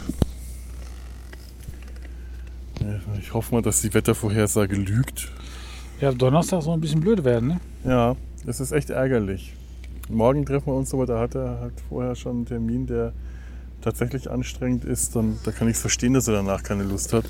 Ich 3.20 3.36
hoffe 3.36 3.54
mal, 3.54 3.62
dass 3.62 3.82
die 3.82 3.94
Wettervorhersage 3.94 4.78
lügt. 4.78 5.32
Ja, 6.02 6.12
Donnerstag 6.12 6.64
soll 6.64 6.74
ein 6.74 6.82
bisschen 6.82 7.02
blöd 7.02 7.24
werden, 7.24 7.50
ne? 7.50 7.60
Ja, 7.84 8.16
das 8.48 8.60
ist 8.60 8.72
echt 8.72 8.90
ärgerlich. 8.90 9.54
Morgen 10.10 10.46
treffen 10.46 10.68
wir 10.68 10.76
uns, 10.76 10.94
aber 10.94 11.06
da 11.06 11.20
hat 11.20 11.36
er 11.36 11.60
halt 11.60 11.74
vorher 11.90 12.16
schon 12.16 12.38
einen 12.38 12.46
Termin, 12.46 12.86
der 12.86 13.14
tatsächlich 13.82 14.30
anstrengend 14.30 14.86
ist. 14.86 15.16
Dann, 15.16 15.40
da 15.44 15.52
kann 15.52 15.68
ich 15.68 15.76
es 15.76 15.82
verstehen, 15.82 16.14
dass 16.14 16.28
er 16.28 16.36
danach 16.36 16.64
keine 16.64 16.84
Lust 16.84 17.14
hat 17.14 17.26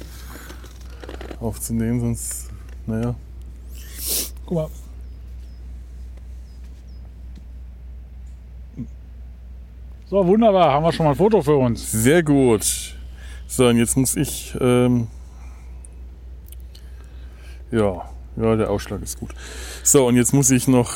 aufzunehmen, 1.39 1.99
sonst, 1.99 2.49
naja. 2.85 3.15
Guck 4.45 4.55
mal. 4.55 4.69
So, 10.07 10.25
wunderbar. 10.25 10.73
Haben 10.73 10.83
wir 10.83 10.91
schon 10.91 11.05
mal 11.05 11.11
ein 11.11 11.17
Foto 11.17 11.41
für 11.41 11.55
uns. 11.55 11.91
Sehr 11.91 12.23
gut. 12.23 12.95
So, 13.47 13.67
und 13.67 13.77
jetzt 13.77 13.97
muss 13.97 14.15
ich, 14.15 14.55
ähm, 14.59 15.07
ja, 17.71 18.07
ja, 18.37 18.55
der 18.55 18.69
Ausschlag 18.69 19.01
ist 19.01 19.19
gut. 19.19 19.31
So, 19.83 20.07
und 20.07 20.15
jetzt 20.15 20.33
muss 20.33 20.51
ich 20.51 20.67
noch 20.67 20.93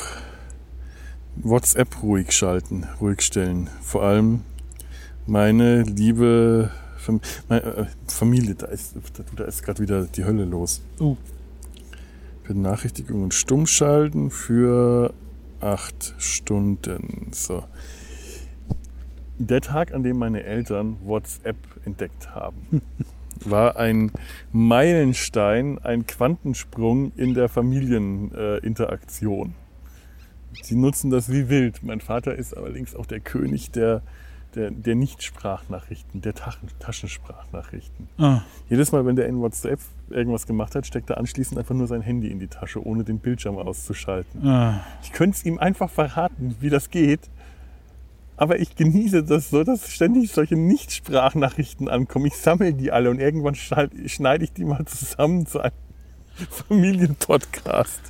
WhatsApp 1.36 2.02
ruhig 2.02 2.32
schalten, 2.32 2.86
ruhig 3.00 3.22
stellen. 3.22 3.70
Vor 3.82 4.02
allem 4.02 4.42
meine 5.26 5.82
liebe 5.82 6.70
Fam 7.00 7.20
meine, 7.48 7.62
äh, 7.62 7.86
Familie, 8.06 8.54
da 8.54 8.66
ist, 8.66 8.94
da 9.34 9.44
ist 9.44 9.62
gerade 9.62 9.80
wieder 9.80 10.04
die 10.04 10.24
Hölle 10.24 10.44
los. 10.44 10.82
Uh. 11.00 11.16
Benachrichtigungen 12.46 13.30
stumm 13.30 13.66
schalten 13.66 14.30
für 14.30 15.14
acht 15.60 16.14
Stunden. 16.18 17.28
So. 17.32 17.64
Der 19.38 19.62
Tag, 19.62 19.94
an 19.94 20.02
dem 20.02 20.18
meine 20.18 20.42
Eltern 20.42 20.96
WhatsApp 21.04 21.56
entdeckt 21.84 22.34
haben, 22.34 22.82
war 23.44 23.76
ein 23.76 24.10
Meilenstein, 24.52 25.78
ein 25.78 26.06
Quantensprung 26.06 27.12
in 27.16 27.34
der 27.34 27.48
Familieninteraktion. 27.48 29.54
Sie 30.62 30.74
nutzen 30.74 31.10
das 31.10 31.30
wie 31.30 31.48
wild. 31.48 31.82
Mein 31.82 32.00
Vater 32.00 32.34
ist 32.34 32.56
allerdings 32.56 32.94
auch 32.94 33.06
der 33.06 33.20
König 33.20 33.70
der, 33.70 34.02
der, 34.54 34.70
der 34.70 34.94
Nicht-Sprachnachrichten, 34.94 36.20
der 36.22 36.34
Taschen, 36.34 36.68
Taschensprachnachrichten. 36.80 38.08
Ah. 38.18 38.42
Jedes 38.68 38.92
Mal, 38.92 39.06
wenn 39.06 39.16
der 39.16 39.26
in 39.26 39.40
WhatsApp 39.40 39.78
irgendwas 40.10 40.46
gemacht 40.46 40.74
hat, 40.74 40.86
steckt 40.86 41.08
er 41.10 41.18
anschließend 41.18 41.58
einfach 41.58 41.74
nur 41.74 41.86
sein 41.86 42.00
Handy 42.02 42.28
in 42.30 42.40
die 42.40 42.48
Tasche, 42.48 42.84
ohne 42.84 43.04
den 43.04 43.18
Bildschirm 43.20 43.56
auszuschalten. 43.58 44.46
Ah. 44.46 44.80
Ich 45.02 45.12
könnte 45.12 45.36
es 45.36 45.44
ihm 45.44 45.58
einfach 45.58 45.88
verraten, 45.90 46.56
wie 46.60 46.70
das 46.70 46.90
geht. 46.90 47.20
Aber 48.36 48.58
ich 48.58 48.74
genieße 48.74 49.22
das 49.22 49.50
so, 49.50 49.64
dass 49.64 49.92
ständig 49.92 50.32
solche 50.32 50.56
Nicht-Sprachnachrichten 50.56 51.88
ankommen. 51.88 52.26
Ich 52.26 52.36
sammle 52.36 52.72
die 52.72 52.90
alle 52.90 53.10
und 53.10 53.20
irgendwann 53.20 53.54
schneid- 53.54 53.92
schneide 54.10 54.44
ich 54.44 54.52
die 54.52 54.64
mal 54.64 54.84
zusammen 54.86 55.46
zu 55.46 55.60
einem 55.60 55.72
Familienpodcast. 56.68 58.00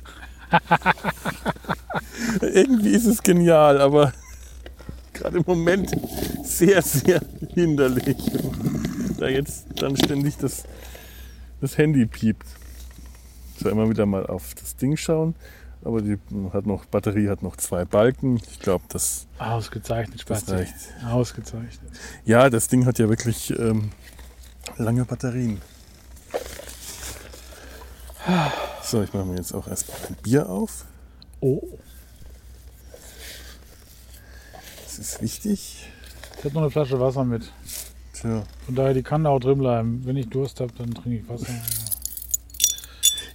Irgendwie 2.41 2.91
ist 2.91 3.05
es 3.05 3.21
genial, 3.21 3.81
aber 3.81 4.13
gerade 5.13 5.37
im 5.37 5.43
Moment 5.45 5.91
sehr, 6.43 6.81
sehr 6.81 7.21
hinderlich. 7.53 8.17
Da 9.17 9.27
jetzt 9.27 9.65
dann 9.75 9.95
ständig 9.97 10.37
das, 10.37 10.63
das 11.59 11.77
Handy 11.77 12.05
piept. 12.05 12.47
So 13.57 13.69
immer 13.69 13.89
wieder 13.89 14.05
mal 14.05 14.25
auf 14.25 14.55
das 14.55 14.75
Ding 14.75 14.97
schauen. 14.97 15.35
Aber 15.83 16.01
die 16.01 16.17
hat 16.53 16.67
noch, 16.67 16.85
Batterie 16.85 17.29
hat 17.29 17.41
noch 17.41 17.55
zwei 17.55 17.85
Balken. 17.85 18.37
Ich 18.37 18.59
glaube, 18.59 18.85
das, 18.89 19.27
Ausgezeichnet, 19.39 20.15
das 20.15 20.21
Spazi. 20.21 20.51
reicht. 20.51 20.75
Ausgezeichnet. 21.07 21.91
Ja, 22.23 22.49
das 22.49 22.67
Ding 22.67 22.85
hat 22.85 22.99
ja 22.99 23.09
wirklich 23.09 23.51
ähm, 23.57 23.91
lange 24.77 25.05
Batterien. 25.05 25.59
So, 28.83 29.01
ich 29.01 29.13
mache 29.13 29.25
mir 29.25 29.37
jetzt 29.37 29.53
auch 29.53 29.67
erstmal 29.67 29.97
ein 30.09 30.15
Bier 30.21 30.49
auf. 30.49 30.85
Oh, 31.39 31.61
Das 34.91 34.99
ist 34.99 35.21
wichtig. 35.21 35.89
ich 36.37 36.43
habe 36.43 36.53
noch 36.53 36.63
eine 36.63 36.69
Flasche 36.69 36.99
Wasser 36.99 37.23
mit. 37.23 37.49
Tja. 38.11 38.43
Von 38.65 38.75
daher, 38.75 38.93
die 38.93 39.03
kann 39.03 39.23
da 39.23 39.29
auch 39.29 39.39
drin 39.39 39.59
bleiben. 39.59 40.01
Wenn 40.03 40.17
ich 40.17 40.27
Durst 40.27 40.59
habe, 40.59 40.73
dann 40.77 40.93
trinke 40.93 41.19
ich 41.19 41.29
Wasser. 41.29 41.53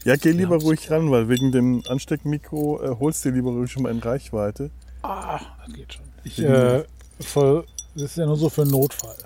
Ja, 0.05 0.17
geh 0.17 0.33
lieber 0.33 0.57
ruhig 0.57 0.91
ran, 0.91 1.11
weil 1.11 1.31
wegen 1.31 1.53
dem 1.53 1.83
Ansteckmikro 1.89 2.83
äh, 2.83 2.97
holst 3.01 3.25
du 3.25 3.31
dir 3.31 3.37
lieber 3.37 3.53
ruhig 3.53 3.73
schon 3.73 3.85
mal 3.85 3.91
in 3.91 4.01
Reichweite. 4.01 4.71
Ah, 5.01 5.41
das 5.65 5.75
geht 5.75 5.95
schon. 5.95 6.05
Ich, 6.25 6.39
äh, 6.41 6.85
voll, 7.21 7.65
das 7.95 8.03
ist 8.03 8.17
ja 8.19 8.27
nur 8.27 8.37
so 8.37 8.51
für 8.51 8.63
einen 8.63 8.73
Notfall. 8.73 9.17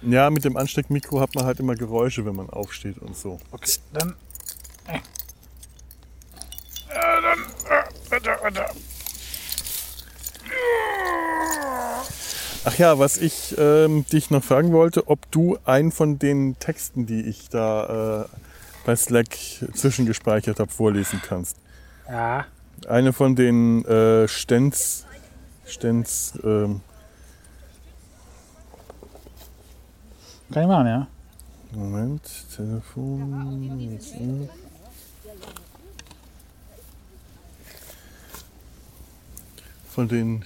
Ja, 0.00 0.30
mit 0.30 0.46
dem 0.46 0.56
Ansteckmikro 0.56 1.20
hat 1.20 1.34
man 1.34 1.44
halt 1.44 1.60
immer 1.60 1.74
Geräusche, 1.74 2.24
wenn 2.24 2.34
man 2.34 2.48
aufsteht 2.48 2.96
und 2.96 3.14
so. 3.14 3.38
Okay, 3.50 3.72
dann. 3.92 4.14
Äh. 4.86 5.00
Dann. 6.88 7.38
Äh, 7.38 8.10
warte, 8.10 8.30
warte. 8.40 8.64
Ach 12.64 12.78
ja, 12.78 12.98
was 12.98 13.18
ich 13.18 13.56
ähm, 13.58 14.06
dich 14.12 14.30
noch 14.30 14.44
fragen 14.44 14.72
wollte, 14.72 15.08
ob 15.08 15.28
du 15.32 15.58
einen 15.64 15.90
von 15.90 16.20
den 16.20 16.56
Texten, 16.60 17.06
die 17.06 17.22
ich 17.22 17.48
da 17.48 18.22
äh, 18.22 18.28
bei 18.86 18.94
Slack 18.94 19.36
zwischengespeichert 19.74 20.60
habe, 20.60 20.70
vorlesen 20.70 21.20
kannst. 21.26 21.56
Ja. 22.08 22.46
Eine 22.88 23.12
von 23.12 23.34
den 23.34 23.84
äh, 23.84 24.28
Stens, 24.28 25.06
Stens 25.66 26.34
ähm, 26.44 26.80
Kann 30.52 30.62
ich 30.64 30.68
machen, 30.68 30.86
ja? 30.86 31.06
Moment, 31.72 32.22
Telefon. 32.54 34.48
Von 39.88 40.08
den 40.08 40.44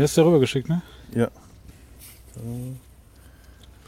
Hier 0.00 0.06
ist 0.06 0.16
der 0.16 0.24
rübergeschickt, 0.24 0.66
ne? 0.66 0.80
Ja. 1.14 1.28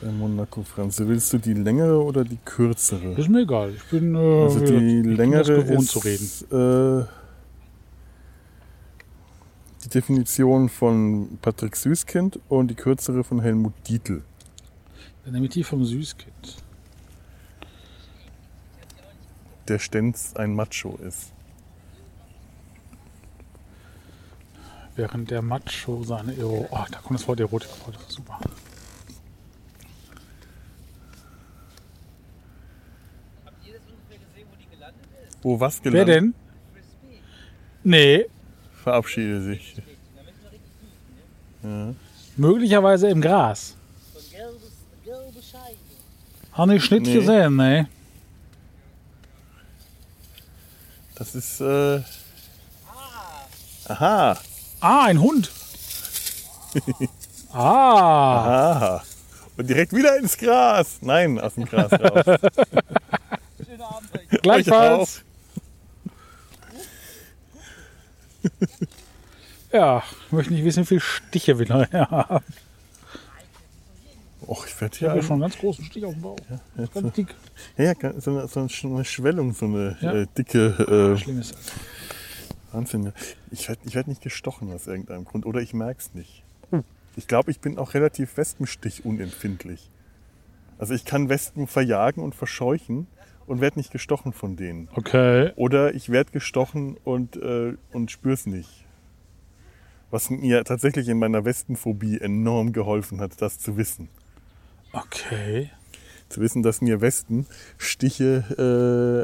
Bei 0.02 0.10
Monaco 0.10 0.62
Franze. 0.62 1.08
Willst 1.08 1.32
du 1.32 1.38
die 1.38 1.54
längere 1.54 2.04
oder 2.04 2.22
die 2.22 2.36
kürzere? 2.44 3.14
Ist 3.14 3.30
mir 3.30 3.44
egal. 3.44 3.72
Ich 3.74 3.84
bin, 3.84 4.14
äh, 4.14 4.18
Also 4.18 4.58
die 4.60 4.74
ich 4.98 5.02
bin 5.04 5.16
längere 5.16 5.64
gewohnt 5.64 5.84
ist 5.84 5.90
zu 5.92 5.98
reden. 6.00 7.00
Äh, 7.00 7.06
die 9.84 9.88
Definition 9.88 10.68
von 10.68 11.38
Patrick 11.40 11.76
Süßkind 11.76 12.40
und 12.50 12.68
die 12.68 12.74
kürzere 12.74 13.24
von 13.24 13.40
Helmut 13.40 13.72
Dietl. 13.88 14.20
Dann 15.24 15.32
nehme 15.32 15.46
ich 15.46 15.52
die 15.52 15.64
vom 15.64 15.82
Süßkind. 15.82 16.58
Der 19.66 19.78
Stenz 19.78 20.34
ein 20.36 20.54
Macho 20.54 20.98
ist. 21.08 21.32
Während 24.94 25.30
der 25.30 25.42
Macho 25.42 26.02
seine 26.04 26.34
Ero. 26.36 26.68
Oh, 26.70 26.84
da 26.90 26.98
kommt 26.98 27.18
das 27.18 27.26
Wort 27.26 27.40
Erotik 27.40 27.70
vor. 27.70 27.92
Das 27.92 28.02
ist 28.02 28.12
super. 28.12 28.38
Wo 35.42 35.58
was 35.58 35.80
Wer 35.82 35.90
gelandet? 36.04 36.16
denn? 36.16 36.34
Nee, 37.84 38.26
Verabschiede 38.82 39.40
sich. 39.42 39.76
Ja. 41.62 41.94
möglicherweise 42.36 43.08
im 43.08 43.20
Gras. 43.20 43.76
Habe 46.52 46.74
ich 46.76 46.90
nicht 46.90 47.06
Nee. 47.06 47.14
gesehen, 47.14 47.56
ne? 47.56 47.88
Das 51.14 51.34
ist. 51.34 51.60
Äh, 51.60 52.02
aha. 53.88 54.36
Ah, 54.82 55.04
ein 55.06 55.20
Hund. 55.20 55.50
ah, 57.52 57.56
Aha. 58.76 59.02
Und 59.56 59.68
direkt 59.70 59.92
wieder 59.92 60.16
ins 60.18 60.36
Gras. 60.36 60.98
Nein, 61.02 61.38
aus 61.38 61.54
dem 61.54 61.66
Gras 61.66 61.92
raus. 61.92 62.40
Gleichfalls. 64.42 65.22
Ja, 69.72 70.02
ich 70.26 70.32
möchte 70.32 70.52
nicht 70.52 70.64
wissen, 70.64 70.82
wie 70.82 70.86
viele 70.86 71.00
Stiche 71.00 71.58
wir 71.58 71.68
noch 71.68 71.92
haben. 72.10 72.44
Och, 74.46 74.66
ich 74.66 74.80
werde 74.80 74.92
Ich 74.94 74.98
hier 74.98 75.08
habe 75.10 75.18
ein- 75.20 75.22
ja 75.22 75.26
schon 75.26 75.34
einen 75.34 75.42
ganz 75.42 75.58
großen 75.58 75.84
Stich 75.84 76.04
auf 76.04 76.12
dem 76.14 76.22
Bauch. 76.22 76.36
Ganz 76.92 77.14
dick. 77.14 77.34
Ja, 77.78 77.84
ja, 77.92 78.20
so 78.20 78.30
eine, 78.32 78.48
so 78.48 78.68
eine 78.88 79.04
Schwellung, 79.04 79.54
so 79.54 79.66
eine 79.66 79.96
Ja. 80.00 80.12
äh, 80.12 80.26
dicke 80.36 81.14
äh, 81.14 81.18
Schlimm 81.18 81.40
ist 81.40 81.54
Wahnsinn. 82.72 83.12
Ich 83.50 83.68
werde 83.68 83.80
ich 83.84 83.94
werd 83.94 84.08
nicht 84.08 84.22
gestochen 84.22 84.72
aus 84.72 84.86
irgendeinem 84.86 85.24
Grund 85.24 85.46
oder 85.46 85.60
ich 85.60 85.74
merke 85.74 86.00
es 86.00 86.14
nicht. 86.14 86.42
Ich 87.16 87.26
glaube, 87.26 87.50
ich 87.50 87.60
bin 87.60 87.78
auch 87.78 87.94
relativ 87.94 88.36
Wespenstich 88.36 89.04
unempfindlich. 89.04 89.90
Also 90.78 90.94
ich 90.94 91.04
kann 91.04 91.28
Wespen 91.28 91.66
verjagen 91.66 92.22
und 92.22 92.34
verscheuchen 92.34 93.06
und 93.46 93.60
werde 93.60 93.78
nicht 93.78 93.92
gestochen 93.92 94.32
von 94.32 94.56
denen. 94.56 94.88
Okay. 94.94 95.52
Oder 95.56 95.94
ich 95.94 96.08
werde 96.08 96.32
gestochen 96.32 96.96
und, 97.04 97.36
äh, 97.36 97.74
und 97.92 98.10
spüre 98.10 98.34
es 98.34 98.46
nicht. 98.46 98.84
Was 100.10 100.30
mir 100.30 100.64
tatsächlich 100.64 101.08
in 101.08 101.18
meiner 101.18 101.44
Wespenphobie 101.44 102.18
enorm 102.20 102.72
geholfen 102.72 103.20
hat, 103.20 103.40
das 103.40 103.58
zu 103.58 103.76
wissen. 103.76 104.08
Okay. 104.92 105.70
Zu 106.32 106.40
wissen, 106.40 106.62
dass 106.62 106.80
mir 106.80 107.00
Wespenstiche, 107.00 108.44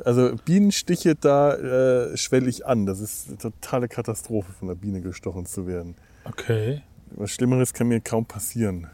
äh, 0.05 0.09
also 0.09 0.37
Bienenstiche, 0.45 1.15
da 1.15 1.55
äh, 1.55 2.17
schwelle 2.17 2.49
ich 2.49 2.67
an. 2.67 2.87
Das 2.87 3.01
ist 3.01 3.29
eine 3.29 3.39
totale 3.39 3.89
Katastrophe, 3.89 4.53
von 4.53 4.69
der 4.69 4.75
Biene 4.75 5.01
gestochen 5.01 5.47
zu 5.47 5.67
werden. 5.67 5.95
Okay. 6.25 6.83
Was 7.13 7.31
Schlimmeres 7.31 7.73
kann 7.73 7.89
mir 7.89 8.01
kaum 8.01 8.27
passieren. 8.27 8.89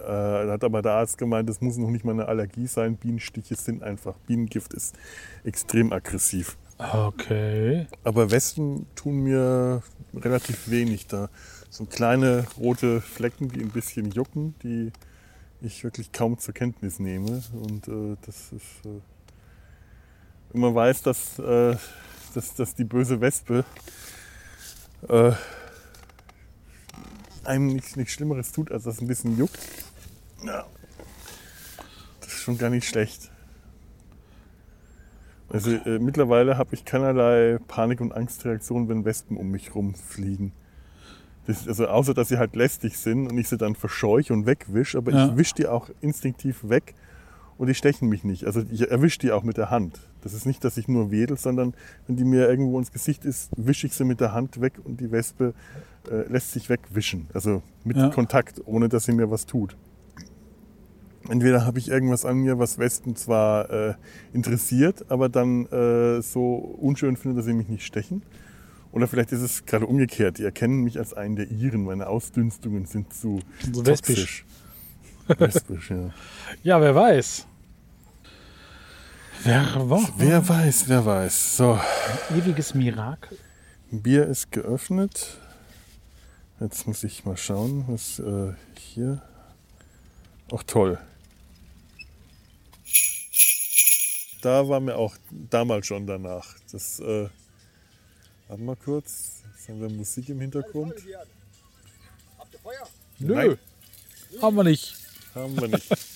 Äh, 0.00 0.06
da 0.06 0.52
hat 0.52 0.64
aber 0.64 0.82
der 0.82 0.92
Arzt 0.92 1.18
gemeint, 1.18 1.48
das 1.48 1.60
muss 1.60 1.76
noch 1.76 1.90
nicht 1.90 2.04
mal 2.04 2.12
eine 2.12 2.26
Allergie 2.26 2.66
sein. 2.66 2.96
Bienenstiche 2.96 3.54
sind 3.56 3.82
einfach, 3.82 4.14
Bienengift 4.26 4.72
ist 4.74 4.94
extrem 5.44 5.92
aggressiv. 5.92 6.56
Okay. 6.78 7.86
Aber 8.02 8.30
Wespen 8.30 8.86
tun 8.96 9.22
mir 9.22 9.82
relativ 10.14 10.70
wenig 10.70 11.06
da. 11.06 11.28
So 11.70 11.84
kleine 11.84 12.46
rote 12.58 13.00
Flecken, 13.00 13.48
die 13.48 13.60
ein 13.60 13.70
bisschen 13.70 14.10
jucken, 14.10 14.54
die 14.62 14.92
ich 15.66 15.84
wirklich 15.84 16.12
kaum 16.12 16.38
zur 16.38 16.54
Kenntnis 16.54 16.98
nehme. 16.98 17.42
Und 17.52 17.88
äh, 17.88 18.16
das 18.24 18.52
ist. 18.52 18.84
Äh, 18.84 19.00
man 20.56 20.74
weiß, 20.74 21.02
dass, 21.02 21.38
äh, 21.38 21.76
dass, 22.34 22.54
dass 22.54 22.74
die 22.74 22.84
böse 22.84 23.20
Wespe 23.20 23.64
äh, 25.08 25.32
einem 27.44 27.66
nichts, 27.66 27.96
nichts 27.96 28.12
Schlimmeres 28.12 28.52
tut, 28.52 28.70
als 28.70 28.84
dass 28.84 28.96
es 28.96 29.00
ein 29.00 29.08
bisschen 29.08 29.36
juckt. 29.36 29.58
Ja. 30.44 30.66
Das 32.20 32.28
ist 32.28 32.40
schon 32.40 32.58
gar 32.58 32.70
nicht 32.70 32.88
schlecht. 32.88 33.30
Also 35.48 35.70
äh, 35.70 35.98
mittlerweile 35.98 36.56
habe 36.56 36.74
ich 36.74 36.84
keinerlei 36.84 37.58
Panik- 37.68 38.00
und 38.00 38.12
Angstreaktionen, 38.12 38.88
wenn 38.88 39.04
Wespen 39.04 39.36
um 39.36 39.50
mich 39.50 39.74
rumfliegen. 39.74 40.52
Das, 41.46 41.68
also 41.68 41.86
außer, 41.86 42.14
dass 42.14 42.28
sie 42.28 42.38
halt 42.38 42.56
lästig 42.56 42.96
sind 42.96 43.26
und 43.30 43.36
ich 43.38 43.48
sie 43.48 43.58
dann 43.58 43.74
verscheuche 43.74 44.32
und 44.32 44.46
wegwisch, 44.46 44.96
aber 44.96 45.12
Ja. 45.12 45.26
ich 45.28 45.36
wisch 45.36 45.52
die 45.52 45.66
auch 45.66 45.90
instinktiv 46.00 46.60
weg 46.68 46.94
und 47.58 47.66
die 47.68 47.74
stechen 47.74 48.08
mich 48.08 48.24
nicht. 48.24 48.46
Also 48.46 48.62
ich 48.70 48.90
erwische 48.90 49.18
die 49.18 49.30
auch 49.32 49.42
mit 49.42 49.56
der 49.58 49.70
Hand. 49.70 50.00
Das 50.22 50.32
ist 50.32 50.46
nicht, 50.46 50.64
dass 50.64 50.78
ich 50.78 50.88
nur 50.88 51.10
wedel, 51.10 51.36
sondern 51.36 51.74
wenn 52.06 52.16
die 52.16 52.24
mir 52.24 52.48
irgendwo 52.48 52.78
ins 52.78 52.92
Gesicht 52.92 53.24
ist, 53.26 53.50
wische 53.56 53.86
ich 53.86 53.92
sie 53.94 54.04
mit 54.04 54.20
der 54.20 54.32
Hand 54.32 54.60
weg 54.62 54.74
und 54.82 55.00
die 55.00 55.12
Wespe 55.12 55.52
äh, 56.10 56.26
lässt 56.32 56.52
sich 56.52 56.70
wegwischen. 56.70 57.28
Also 57.34 57.62
mit 57.84 57.96
Ja. 57.98 58.08
Kontakt, 58.08 58.62
ohne 58.64 58.88
dass 58.88 59.04
sie 59.04 59.12
mir 59.12 59.30
was 59.30 59.44
tut. 59.44 59.76
Entweder 61.28 61.64
habe 61.64 61.78
ich 61.78 61.88
irgendwas 61.88 62.24
an 62.26 62.38
mir, 62.38 62.58
was 62.58 62.78
Wespen 62.78 63.16
zwar 63.16 63.70
äh, 63.70 63.94
interessiert, 64.34 65.06
aber 65.10 65.28
dann 65.30 65.64
äh, 65.66 66.20
so 66.20 66.54
unschön 66.56 67.16
findet, 67.16 67.38
dass 67.38 67.46
sie 67.46 67.54
mich 67.54 67.68
nicht 67.68 67.84
stechen. 67.86 68.22
Oder 68.94 69.08
vielleicht 69.08 69.32
ist 69.32 69.40
es 69.40 69.66
gerade 69.66 69.86
umgekehrt. 69.86 70.38
Die 70.38 70.44
erkennen 70.44 70.84
mich 70.84 70.98
als 70.98 71.14
einen 71.14 71.34
der 71.34 71.50
ihren. 71.50 71.82
Meine 71.82 72.06
Ausdünstungen 72.06 72.86
sind 72.86 73.12
zu 73.12 73.40
So 73.72 73.82
toxisch. 73.82 74.44
Wespisch, 75.26 75.90
ja. 75.90 76.10
Ja, 76.62 76.80
wer 76.80 76.94
weiß. 76.94 77.44
Wer 79.42 79.90
war? 79.90 80.08
Wer 80.16 80.48
weiß, 80.48 80.88
wer 80.88 81.04
weiß. 81.04 81.56
So, 81.56 81.80
Ewiges 82.36 82.74
Mirakel. 82.74 83.36
Bier 83.90 84.28
ist 84.28 84.52
geöffnet. 84.52 85.38
Jetzt 86.60 86.86
muss 86.86 87.02
ich 87.02 87.24
mal 87.24 87.36
schauen, 87.36 87.84
was 87.88 88.20
äh, 88.20 88.52
hier. 88.78 89.20
Ach 90.54 90.62
toll. 90.62 91.00
Da 94.40 94.68
war 94.68 94.78
mir 94.78 94.94
auch 94.94 95.16
damals 95.30 95.88
schon 95.88 96.06
danach. 96.06 96.54
Das, 96.70 97.00
äh, 97.00 97.28
warte 98.48 98.62
mal 98.62 98.76
kurz. 98.76 99.42
Jetzt 99.56 99.68
haben 99.68 99.80
wir 99.80 99.90
Musik 99.90 100.28
im 100.28 100.40
Hintergrund. 100.40 100.94
Nö. 103.18 103.34
Nein. 103.34 103.58
Haben 104.42 104.56
wir 104.56 104.64
nicht. 104.64 104.96
Haben 105.34 105.60
wir 105.60 105.68
nicht. 105.68 105.88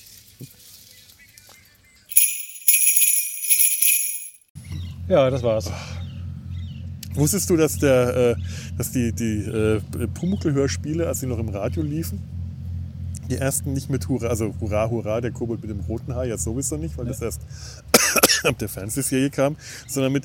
Ja, 5.09 5.31
das 5.31 5.43
war's. 5.43 5.71
Wusstest 7.15 7.49
du, 7.49 7.57
dass, 7.57 7.79
der, 7.79 8.15
äh, 8.15 8.35
dass 8.77 8.93
die, 8.93 9.11
die 9.13 9.39
äh, 9.41 9.81
Pumuckl-Hörspiele, 10.13 11.07
als 11.07 11.21
sie 11.21 11.27
noch 11.27 11.39
im 11.39 11.49
Radio 11.49 11.83
liefen, 11.83 12.23
die 13.31 13.37
ersten 13.37 13.73
nicht 13.73 13.89
mit 13.89 14.07
Hurra, 14.07 14.27
also 14.27 14.55
Hurra, 14.61 14.91
Hurra, 14.91 15.23
der 15.23 15.33
Kobold 15.33 15.63
mit 15.63 15.71
dem 15.71 15.81
roten 15.81 16.15
Haar, 16.15 16.27
ja 16.27 16.37
sowieso 16.37 16.77
nicht, 16.77 16.99
weil 16.99 17.07
das 17.07 17.23
erst 17.23 17.41
ab 18.45 18.59
der 18.59 18.69
Fernsehserie 18.69 19.31
kam, 19.31 19.57
sondern 19.87 20.13
mit 20.13 20.25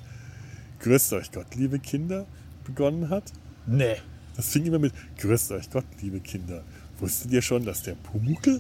Grüßt 0.84 1.14
euch 1.14 1.32
Gott, 1.32 1.56
liebe 1.56 1.80
Kinder, 1.80 2.26
begonnen 2.66 3.10
hat. 3.10 3.24
Nee. 3.66 3.96
Das 4.36 4.50
fing 4.50 4.66
immer 4.66 4.80
mit 4.80 4.94
Grüßt 5.18 5.54
euch 5.54 5.70
Gott, 5.70 5.86
liebe 6.02 6.20
Kinder. 6.20 6.62
Wusstet 7.00 7.32
ihr 7.32 7.42
schon, 7.42 7.64
dass 7.64 7.84
der 7.84 7.94
Pumuckl? 7.96 8.60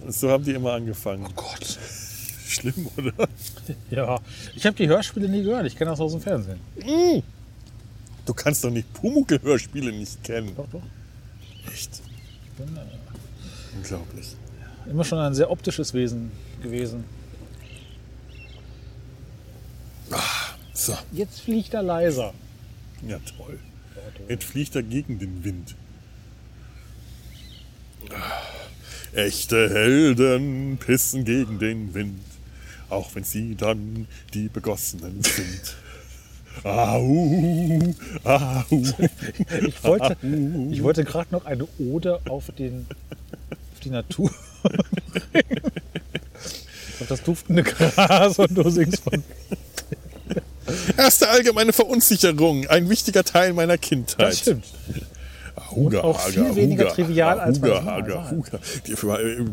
Und 0.00 0.14
so 0.14 0.30
haben 0.30 0.44
die 0.44 0.52
immer 0.52 0.72
angefangen. 0.74 1.26
Oh 1.28 1.32
Gott. 1.34 1.78
Schlimm, 2.46 2.88
oder? 2.96 3.12
Ja. 3.90 4.20
Ich 4.54 4.64
habe 4.64 4.76
die 4.76 4.88
Hörspiele 4.88 5.28
nie 5.28 5.42
gehört. 5.42 5.66
Ich 5.66 5.76
kenne 5.76 5.90
das 5.90 6.00
aus 6.00 6.12
dem 6.12 6.20
Fernsehen. 6.20 6.60
Du 8.24 8.34
kannst 8.34 8.62
doch 8.62 8.70
nicht 8.70 8.92
Pumuckl-Hörspiele 8.94 9.90
nicht 9.90 10.22
kennen. 10.22 10.54
Doch, 10.56 10.68
doch. 10.70 10.82
Echt? 11.72 12.00
Unglaublich. 13.76 14.36
Immer 14.88 15.04
schon 15.04 15.18
ein 15.18 15.34
sehr 15.34 15.50
optisches 15.50 15.92
Wesen 15.92 16.30
gewesen. 16.62 17.04
So, 20.78 20.96
Jetzt 21.10 21.40
fliegt 21.40 21.74
er 21.74 21.82
leiser. 21.82 22.32
ja 23.06 23.18
toll. 23.36 23.58
Jetzt 24.28 24.44
fliegt 24.44 24.76
er 24.76 24.84
gegen 24.84 25.18
den 25.18 25.42
Wind. 25.42 25.74
Echte 29.12 29.68
Helden 29.70 30.78
pissen 30.78 31.24
gegen 31.24 31.58
den 31.58 31.94
Wind, 31.94 32.20
auch 32.90 33.12
wenn 33.16 33.24
sie 33.24 33.56
dann 33.56 34.06
die 34.34 34.48
Begossenen 34.48 35.20
sind. 35.20 35.76
Au, 36.62 37.80
au. 38.22 38.64
Ich 39.66 39.82
wollte, 39.82 40.16
ich 40.70 40.82
wollte 40.84 41.04
gerade 41.04 41.32
noch 41.32 41.44
eine 41.44 41.66
Ode 41.80 42.20
auf, 42.28 42.52
den, 42.56 42.86
auf 43.50 43.80
die 43.82 43.90
Natur. 43.90 44.30
auf 47.00 47.08
das 47.08 47.22
duftende 47.24 47.64
Gras 47.64 48.38
und 48.38 48.54
du 48.56 48.70
singst 48.70 49.02
von. 49.02 49.24
Erste 50.98 51.28
allgemeine 51.28 51.72
Verunsicherung, 51.72 52.66
ein 52.66 52.88
wichtiger 52.88 53.22
Teil 53.22 53.52
meiner 53.52 53.78
Kindheit. 53.78 54.32
Das 54.32 54.40
stimmt. 54.40 54.64
Huga, 55.70 56.00
auch 56.00 56.20
viel 56.20 56.56
weniger 56.56 56.88
trivial, 56.88 57.38
als 57.38 57.60
man 57.60 57.70
Huga, 57.70 57.84
sagt. 57.84 58.30
Huga. 58.32 58.58
Die, 58.86 58.94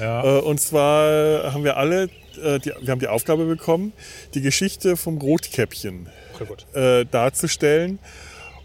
Ja. 0.00 0.24
Äh, 0.24 0.40
und 0.40 0.60
zwar 0.60 1.52
haben 1.52 1.64
wir 1.64 1.76
alle, 1.76 2.10
äh, 2.38 2.58
die, 2.58 2.72
wir 2.80 2.90
haben 2.90 3.00
die 3.00 3.08
Aufgabe 3.08 3.46
bekommen, 3.46 3.92
die 4.34 4.40
Geschichte 4.40 4.96
vom 4.96 5.18
Rotkäppchen 5.18 6.08
äh, 6.74 7.04
darzustellen. 7.04 7.98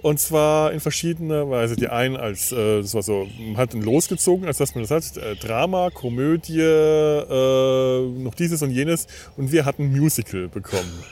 Und 0.02 0.20
zwar 0.20 0.72
in 0.72 0.80
verschiedener 0.80 1.50
Weise. 1.50 1.76
Die 1.76 1.88
einen 1.88 2.18
als, 2.18 2.52
äh, 2.52 2.82
das 2.82 2.96
war 2.96 3.04
so, 3.04 3.28
man 3.40 3.58
hat 3.58 3.74
einen 3.74 3.84
losgezogen, 3.84 4.48
als 4.48 4.58
dass 4.58 4.74
man 4.74 4.84
das 4.84 4.90
hat, 4.92 5.18
äh, 5.18 5.36
Drama, 5.36 5.92
Komödie, 5.92 6.60
äh, 6.60 8.24
noch 8.24 8.34
dieses 8.34 8.64
und 8.64 8.72
jenes. 8.72 9.06
Und 9.38 9.52
wir 9.52 9.66
hatten 9.66 9.92
Musical 9.92 10.48
bekommen. 10.48 11.04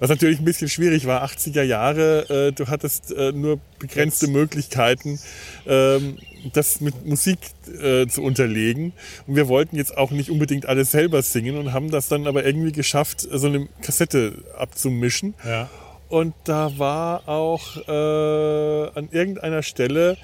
Was 0.00 0.10
natürlich 0.10 0.38
ein 0.38 0.44
bisschen 0.44 0.68
schwierig 0.68 1.06
war, 1.06 1.24
80er 1.24 1.62
Jahre, 1.62 2.48
äh, 2.48 2.52
du 2.52 2.66
hattest 2.66 3.12
äh, 3.12 3.32
nur 3.32 3.58
begrenzte 3.78 4.28
Möglichkeiten, 4.28 5.18
ähm, 5.66 6.18
das 6.56 6.80
mit 6.80 7.06
Musik 7.06 7.38
äh, 7.82 8.06
zu 8.06 8.22
unterlegen. 8.22 8.92
Und 9.26 9.36
wir 9.36 9.48
wollten 9.48 9.76
jetzt 9.76 9.96
auch 9.96 10.10
nicht 10.10 10.30
unbedingt 10.30 10.66
alles 10.66 10.90
selber 10.90 11.22
singen 11.22 11.56
und 11.56 11.72
haben 11.72 11.90
das 11.90 12.08
dann 12.08 12.26
aber 12.26 12.44
irgendwie 12.44 12.72
geschafft, 12.72 13.20
so 13.20 13.46
eine 13.46 13.68
Kassette 13.82 14.32
abzumischen. 14.56 15.34
Ja. 15.44 15.68
Und 16.08 16.34
da 16.44 16.78
war 16.78 17.28
auch 17.28 17.76
äh, 17.86 18.98
an 18.98 19.08
irgendeiner 19.10 19.62
Stelle 19.62 20.16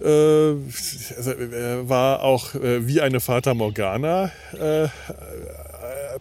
äh, 0.00 0.54
also, 1.16 1.30
äh, 1.32 1.88
war 1.88 2.22
auch 2.22 2.54
äh, 2.54 2.86
wie 2.86 3.00
eine 3.00 3.20
Fata 3.20 3.54
Morgana 3.54 4.30
äh, 4.58 4.88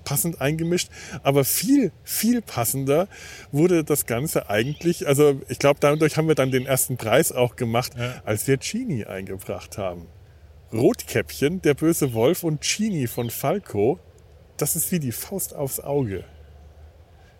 passend 0.09 0.41
eingemischt, 0.41 0.89
aber 1.21 1.45
viel, 1.45 1.91
viel 2.03 2.41
passender 2.41 3.07
wurde 3.51 3.83
das 3.83 4.07
Ganze 4.07 4.49
eigentlich, 4.49 5.07
also 5.07 5.39
ich 5.47 5.59
glaube, 5.59 5.79
dadurch 5.79 6.17
haben 6.17 6.27
wir 6.27 6.35
dann 6.35 6.49
den 6.51 6.65
ersten 6.65 6.97
Preis 6.97 7.31
auch 7.31 7.55
gemacht, 7.55 7.91
Ja. 7.97 8.21
als 8.25 8.47
wir 8.47 8.57
Genie 8.57 9.05
eingebracht 9.05 9.77
haben. 9.77 10.07
Rotkäppchen, 10.73 11.61
der 11.61 11.75
böse 11.75 12.13
Wolf 12.13 12.43
und 12.43 12.61
Genie 12.61 13.05
von 13.07 13.29
Falco, 13.29 13.99
das 14.57 14.75
ist 14.75 14.91
wie 14.91 14.99
die 14.99 15.11
Faust 15.11 15.53
aufs 15.55 15.79
Auge. 15.79 16.23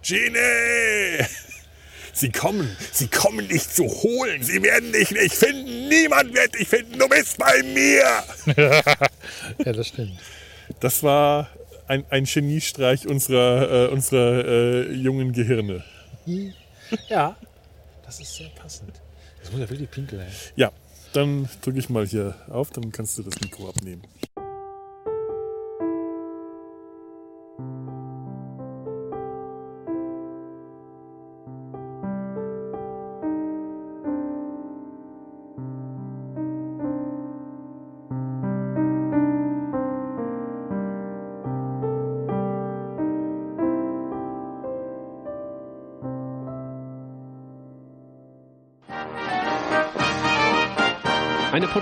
Genie! 0.03 1.25
Sie 2.13 2.32
kommen, 2.32 2.75
sie 2.91 3.08
kommen 3.08 3.47
dich 3.47 3.69
zu 3.69 3.86
holen. 3.88 4.41
Sie 4.43 4.62
werden 4.63 4.91
dich 4.91 5.12
nicht 5.12 5.34
finden. 5.36 5.88
Niemand 5.89 6.34
wird 6.34 6.58
dich 6.60 6.67
finden. 6.67 6.97
Du 6.99 7.08
bist 7.08 7.38
bei 7.38 7.63
mir. 7.63 8.03
ja, 9.65 9.71
das 9.73 9.88
stimmt. 9.88 10.19
Das 10.79 11.01
war 11.03 11.49
ein, 11.89 12.06
ein 12.10 12.25
Geniestreich 12.25 13.08
unserer, 13.08 13.88
äh, 13.88 13.91
unserer 13.91 14.45
äh, 14.45 14.93
jungen 14.93 15.34
Gehirne. 15.34 15.84
Ja, 17.08 17.36
das 18.04 18.19
ist 18.19 18.36
sehr 18.36 18.49
passend. 18.49 18.93
Das 19.39 19.52
muss 19.52 19.62
ja 19.62 19.69
wirklich 19.69 19.91
pinkeln. 19.91 20.25
Ja, 20.56 20.71
dann 21.13 21.47
drücke 21.62 21.78
ich 21.78 21.88
mal 21.88 22.04
hier 22.08 22.34
auf, 22.47 22.71
dann 22.71 22.91
kannst 22.91 23.15
du 23.19 23.21
das 23.21 23.39
Mikro 23.41 23.69
abnehmen. 23.69 24.02